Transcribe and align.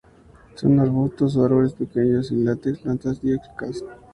Son 0.55 0.79
arbustos 0.79 1.35
o 1.37 1.45
árboles 1.45 1.73
pequeños, 1.73 2.29
sin 2.29 2.43
látex; 2.43 2.79
plantas 2.79 3.21
dioicas. 3.21 3.83